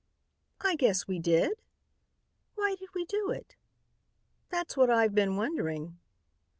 "I 0.61 0.75
guess 0.77 1.07
we 1.07 1.19
did." 1.19 1.61
"Why 2.55 2.73
did 2.73 2.89
we 2.95 3.05
do 3.05 3.29
it?" 3.29 3.55
"That's 4.49 4.75
what 4.75 4.89
I've 4.89 5.13
been 5.13 5.35
wondering." 5.37 5.99